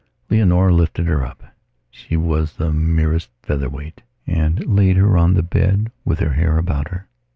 Leonora 0.31 0.73
lifted 0.73 1.05
her 1.05 1.19
upshe 1.19 2.17
was 2.17 2.53
the 2.55 2.73
merest 2.73 3.29
featherweightand 3.43 4.63
laid 4.65 4.95
her 4.97 5.15
on 5.15 5.35
the 5.35 5.43
bed 5.43 5.91
with 6.03 6.17
her 6.17 6.33
hair 6.33 6.57
about 6.57 6.87
her. 6.87 7.07